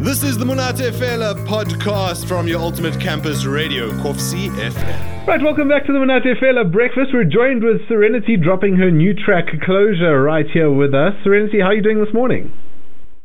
[0.00, 5.26] This is the Monate Fela podcast from your ultimate campus radio, Kovsie FM.
[5.26, 7.10] Right, welcome back to the Monate Fela Breakfast.
[7.12, 11.14] We're joined with Serenity dropping her new track, Closure, right here with us.
[11.24, 12.52] Serenity, how are you doing this morning?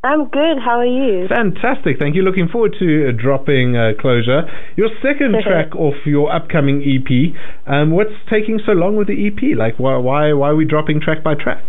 [0.02, 0.58] I'm good.
[0.58, 1.28] How are you?
[1.28, 2.00] Fantastic.
[2.00, 2.22] Thank you.
[2.22, 4.42] Looking forward to uh, dropping uh, Closure.
[4.76, 7.38] Your second track off your upcoming EP.
[7.72, 9.56] Um, what's taking so long with the EP?
[9.56, 11.62] Like, why, why, why are we dropping track by track?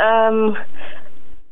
[0.00, 0.56] Um,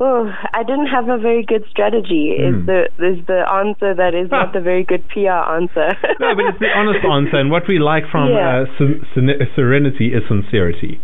[0.03, 2.35] oh, I didn't have a very good strategy.
[2.35, 5.89] Is the is the answer that is not the very good PR answer?
[6.19, 7.37] No, but it's the honest answer.
[7.39, 8.67] And what we like from Yeah.
[8.67, 10.99] uh, Sen- Serenity is sincerity.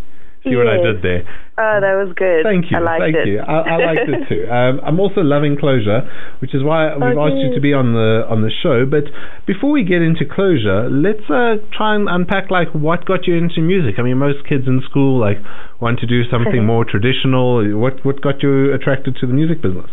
[0.49, 1.23] See what I did there?
[1.59, 2.47] Oh, that was good.
[2.47, 2.79] Thank you.
[2.79, 3.29] I liked Thank it.
[3.29, 3.39] you.
[3.43, 4.45] I, I liked it too.
[4.59, 6.09] Um, I'm also loving closure,
[6.41, 8.87] which is why we've Oh, asked you to be on the on the show.
[8.87, 9.11] But
[9.47, 13.61] before we get into closure, let's uh, try and unpack like what got you into
[13.61, 13.99] music.
[13.99, 15.39] I mean, most kids in school like
[15.81, 17.61] want to do something more traditional.
[17.77, 19.91] What what got you attracted to the music business?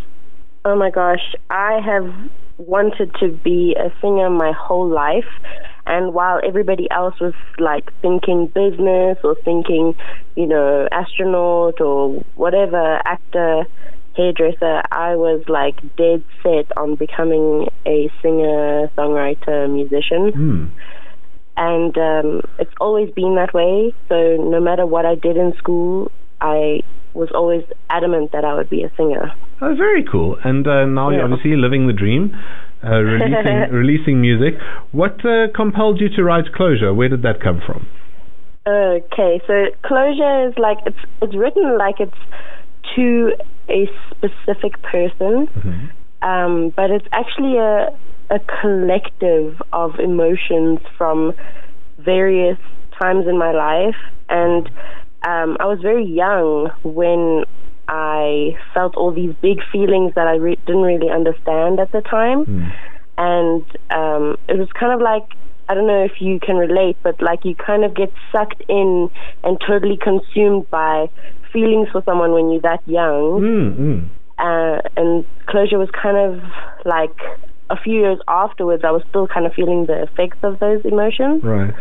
[0.63, 2.09] Oh my gosh, I have
[2.57, 5.29] wanted to be a singer my whole life.
[5.87, 9.93] And while everybody else was like thinking business or thinking,
[10.35, 13.65] you know, astronaut or whatever, actor,
[14.15, 20.31] hairdresser, I was like dead set on becoming a singer, songwriter, musician.
[20.33, 20.65] Hmm.
[21.57, 23.93] and um, it's always been that way.
[24.09, 26.11] So no matter what I did in school,
[26.41, 26.81] I
[27.13, 29.31] was always adamant that I would be a singer.
[29.61, 30.37] Oh, very cool.
[30.43, 32.35] And uh, now you're obviously living the dream,
[32.85, 34.55] uh, releasing releasing music.
[34.91, 36.93] What uh, compelled you to write Closure?
[36.93, 37.87] Where did that come from?
[38.67, 42.17] Okay, so closure is like it's it's written like it's
[42.95, 43.33] to
[43.69, 45.47] a specific person,
[46.21, 47.89] um, but it's actually a
[48.31, 51.33] a collective of emotions from
[51.99, 52.57] various
[52.99, 53.97] times in my life,
[54.29, 54.67] and
[55.27, 57.45] um, I was very young when
[57.87, 62.45] I felt all these big feelings that I re- didn't really understand at the time,
[63.17, 65.23] and um, it was kind of like
[65.67, 69.09] I don't know if you can relate, but like you kind of get sucked in
[69.43, 71.07] and totally consumed by
[71.51, 73.41] feelings for someone when you're that young.
[73.41, 74.09] Mm, mm.
[74.37, 76.43] Uh, and closure was kind of
[76.85, 77.17] like
[77.69, 78.83] a few years afterwards.
[78.85, 81.43] I was still kind of feeling the effects of those emotions.
[81.43, 81.73] Right.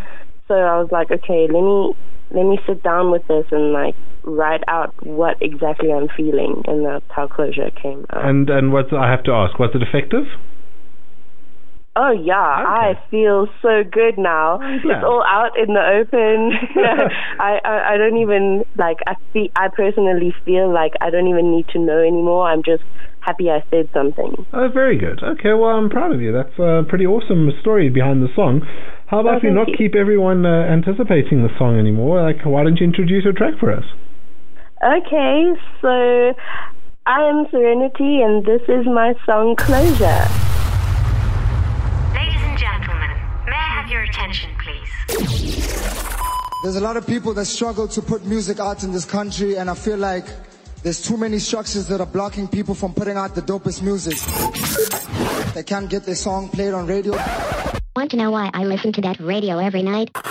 [0.48, 1.94] So I was like, okay, let me
[2.30, 3.94] let me sit down with this and like
[4.24, 8.28] write out what exactly I'm feeling, and that's how closure came out.
[8.28, 10.26] And and what I have to ask, was it effective?
[11.96, 14.58] Oh yeah, I feel so good now.
[14.58, 14.80] glad.
[14.82, 16.50] It's all out in the open.
[17.38, 21.52] I, I I don't even like I feel I personally feel like I don't even
[21.52, 22.50] need to know anymore.
[22.50, 22.82] I'm just
[23.20, 24.44] happy I said something.
[24.52, 25.22] Oh, very good.
[25.22, 26.32] Okay, well, I'm proud of you.
[26.32, 28.66] That's a pretty awesome story behind the song.
[29.06, 29.74] How about Oh, we not you.
[29.76, 32.22] keep everyone uh, anticipating the song anymore?
[32.22, 33.84] Like, why don't you introduce a track for us?
[34.82, 36.34] Okay, so
[37.06, 40.24] I am Serenity and this is my song Closure.
[42.14, 43.10] Ladies and gentlemen,
[43.46, 44.90] may I have your attention, please?
[46.62, 49.68] There's a lot of people that struggle to put music out in this country, and
[49.68, 50.24] I feel like
[50.82, 54.16] there's too many structures that are blocking people from putting out the dopest music.
[55.54, 57.12] They can't get their song played on radio.
[57.96, 60.10] Want to know why I listen to that radio every night?
[60.16, 60.24] I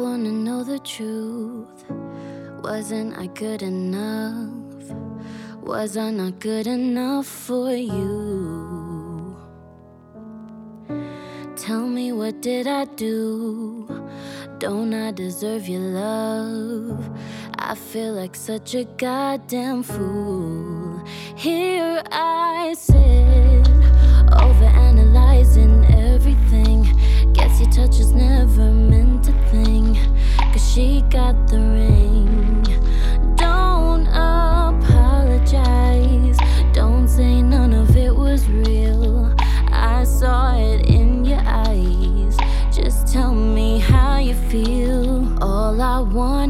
[0.00, 1.84] wanna know the truth.
[2.62, 4.48] Wasn't I good enough?
[5.60, 9.36] Was I not good enough for you?
[11.56, 13.86] Tell me what did I do?
[14.58, 17.10] Don't I deserve your love?
[17.58, 21.02] I feel like such a goddamn fool.
[21.36, 23.63] Here I sit,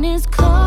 [0.05, 0.64] is closure.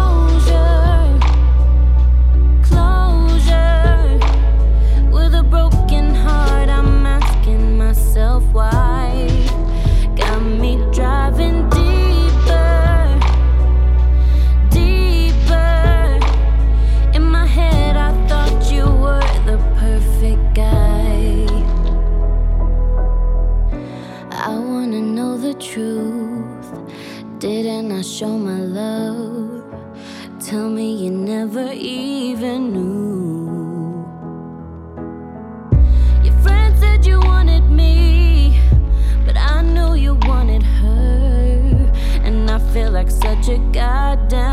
[43.49, 44.46] A goddamn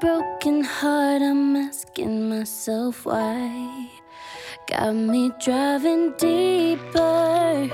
[0.00, 3.88] broken heart, I'm asking myself why.
[4.66, 7.70] Got me driving deeper,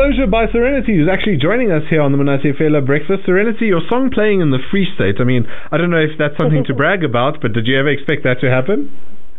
[0.00, 3.20] Closure by Serenity, who's actually joining us here on the Monate Fela Breakfast.
[3.26, 5.20] Serenity, your song playing in the Free State.
[5.20, 7.90] I mean, I don't know if that's something to brag about, but did you ever
[7.90, 8.88] expect that to happen?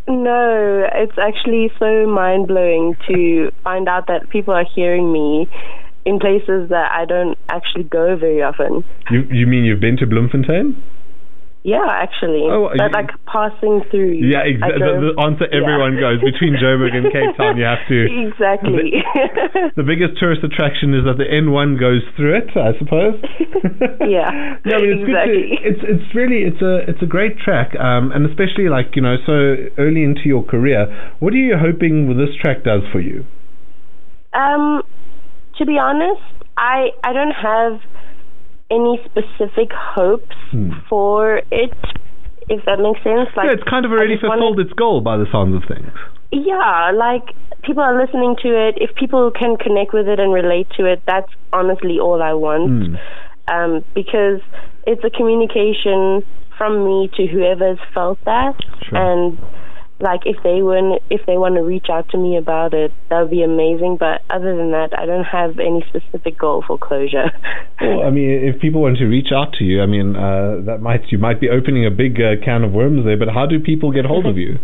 [0.08, 5.50] No, it's actually so mind blowing to find out that people are hearing me
[6.06, 8.86] in places that I don't actually go very often.
[9.10, 10.78] You, you mean you've been to Bloemfontein?
[11.63, 12.42] Yeah, actually.
[12.50, 14.18] Oh, but you- like passing through.
[14.18, 14.81] Yeah, exactly.
[14.81, 15.62] The, the answer yeah.
[15.62, 17.58] everyone goes between Joburg and Cape Town.
[17.58, 18.00] You have to.
[18.31, 19.04] Exactly.
[19.75, 23.22] The biggest tourist attraction is that the N1 goes through it, I suppose.
[24.02, 25.58] Yeah, no, but it's good exactly.
[25.58, 29.02] to, it's it's really it's a it's a great track, um, and especially like you
[29.02, 30.90] know so early into your career.
[31.19, 33.25] What are you hoping this track does for you?
[34.34, 34.81] Um,
[35.58, 36.22] to be honest,
[36.58, 37.81] I I don't have
[38.71, 40.71] any specific hopes Hmm.
[40.89, 41.73] for it.
[42.50, 45.25] If that makes sense, like yeah, it's kind of already fulfilled its goal by the
[45.31, 45.91] sounds of things.
[46.31, 47.23] Yeah, like
[47.63, 48.75] people are listening to it.
[48.81, 52.68] If people can connect with it and relate to it, that's honestly all I want.
[52.71, 52.95] Hmm.
[53.53, 54.39] Um, because
[54.88, 56.24] it's a communication
[56.57, 58.56] from me to whoever's felt that,
[58.88, 58.97] Sure.
[58.97, 59.38] and
[60.01, 63.21] like if they want if they want to reach out to me about it, that
[63.21, 63.98] would be amazing.
[64.00, 67.31] But other than that, I don't have any specific goal for closure.
[67.81, 70.81] Well, I mean, if people want to reach out to you, I mean, uh, that
[70.83, 73.18] might you might be opening a big uh, can of worms there.
[73.18, 74.59] But how do people get hold of you?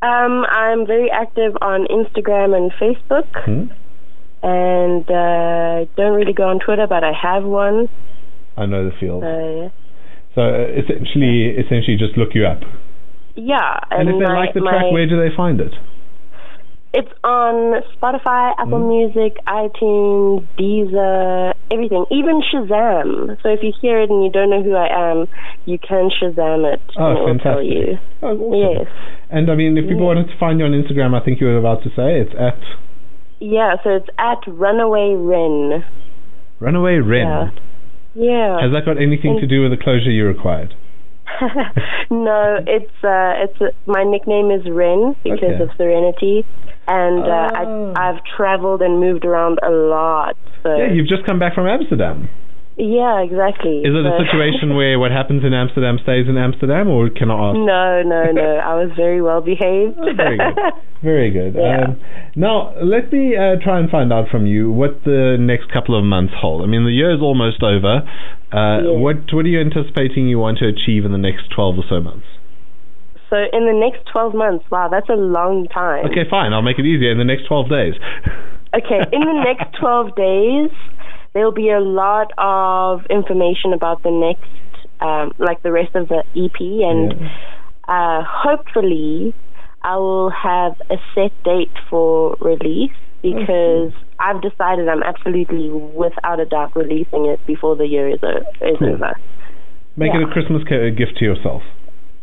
[0.00, 3.64] Um, I'm very active on Instagram and Facebook, Hmm?
[4.42, 7.88] and uh, don't really go on Twitter, but I have one.
[8.56, 9.22] I know the field.
[9.22, 9.68] Uh,
[10.34, 12.62] So uh, essentially, essentially, just look you up.
[13.36, 15.72] Yeah, And, if they my- like the my- track, where do they find it?
[16.94, 18.88] It's on Spotify, Apple Hmm.
[18.88, 23.40] Music, iTunes, Deezer, everything, even Shazam.
[23.42, 25.26] So if you hear it and you don't know who I am,
[25.64, 27.98] you can Shazam it, Oh, and it will tell you.
[28.22, 28.76] Oh, awesome.
[28.84, 28.86] Yes.
[29.30, 30.06] And I mean, if people Yeah.
[30.08, 32.58] wanted to find you on Instagram, I think you were about to say it's at
[33.40, 35.84] Yeah, so it's at Runaway Ren.
[36.60, 37.26] Runaway Ren.
[37.26, 37.50] Yeah.
[38.14, 38.60] Yeah.
[38.60, 40.74] Has that got anything to do with the closure you required?
[42.10, 45.62] no, it's uh, it's uh, my nickname is Ren because Okay.
[45.62, 46.44] of Serenity,
[46.88, 47.92] and uh, Oh.
[47.96, 50.36] I I've traveled and moved around a lot.
[50.62, 52.28] So Yeah, you've just come back from Amsterdam.
[52.76, 53.80] Yeah, exactly.
[53.84, 57.50] Is it a situation where what happens in Amsterdam stays in Amsterdam, or can I
[57.50, 57.56] ask?
[57.58, 58.48] No, no, no.
[58.64, 59.98] I was very well behaved.
[59.98, 60.56] Oh, very good.
[61.02, 61.56] Very good.
[61.58, 61.98] Yeah.
[61.98, 62.00] Um,
[62.36, 66.04] now, let me uh, try and find out from you what the next couple of
[66.04, 66.62] months hold.
[66.62, 68.06] I mean, the year is almost over.
[68.54, 69.02] Uh, Yeah.
[69.02, 71.98] What What are you anticipating you want to achieve in the next 12 or so
[72.00, 72.26] months?
[73.32, 76.04] so in the next 12 months, wow, that's a long time.
[76.06, 76.52] Okay, fine.
[76.52, 77.94] I'll make it easier in the next 12 days.
[78.76, 80.70] Okay, in the next 12 days,
[81.34, 84.50] there'll be a lot of information about the next,
[85.00, 87.30] um, like the rest of the EP, and
[87.88, 89.34] uh, hopefully,
[89.82, 96.46] I will have a set date for release because I've decided I'm absolutely, without a
[96.46, 98.94] doubt, releasing it before the year is, o- is Cool.
[98.94, 99.12] over.
[99.96, 101.62] Make it a Christmas gift to yourself.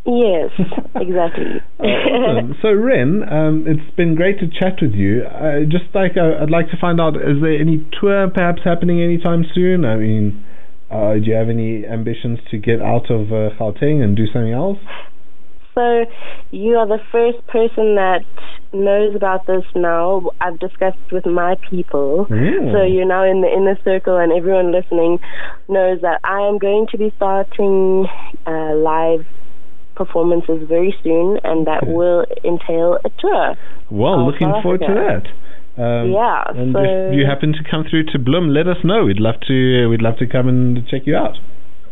[0.06, 0.50] Yes,
[0.96, 1.60] exactly.
[1.80, 2.54] Awesome.
[2.62, 5.22] So, Ren, um, it's been great to chat with you.
[5.24, 9.00] Uh, just like uh, I'd like to find out, is there any tour perhaps happening
[9.00, 9.84] anytime soon?
[9.84, 10.44] I mean,
[10.90, 14.52] uh, do you have any ambitions to get out of uh, Gauteng and do something
[14.52, 14.78] else?
[15.74, 16.04] So
[16.50, 18.20] you are the first person that
[18.72, 20.30] knows about this now.
[20.40, 22.26] I've discussed with my people.
[22.28, 22.72] Mm.
[22.72, 25.18] So you're now in the inner circle, and everyone listening
[25.68, 28.06] knows that I am going to be starting
[28.46, 29.24] uh, live
[30.02, 31.92] performances very soon, and that Okay.
[31.98, 33.46] will entail a tour.
[33.90, 35.24] Well, looking South forward to that.
[35.84, 39.00] Um, Yeah, And so- if you happen to come through to Bloom, let us know.
[39.08, 39.88] We'd love to.
[39.90, 41.36] We'd love to come and check you out.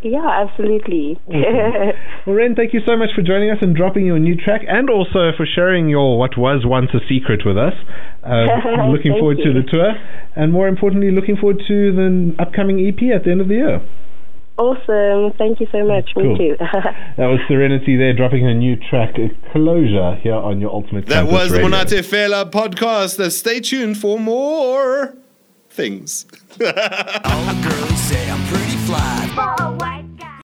[0.02, 1.18] Yeah, absolutely.
[1.26, 1.92] Awesome.
[2.26, 4.88] Well, Ren, thank you so much for joining us and dropping your new track, and
[4.96, 7.74] also for sharing your what was once a secret with us.
[8.28, 9.90] Um, looking forward to the tour,
[10.36, 13.80] and more importantly, looking forward to the upcoming EP at the end of the year.
[14.58, 15.32] Awesome.
[15.38, 16.10] Thank you so much.
[16.14, 16.32] Cool.
[16.36, 16.56] Me too.
[17.16, 19.16] That was Serenity there, dropping her new track,
[19.52, 23.18] Closure, here on your Ultimate That Campus was the Monate Fela podcast.
[23.18, 25.16] Uh, Stay tuned for more
[25.70, 26.26] things.
[26.60, 29.32] All the girlies say I'm pretty fly.
[29.34, 29.78] fall.